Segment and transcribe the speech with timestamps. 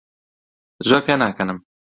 [0.87, 1.59] زۆر پێناکەنم.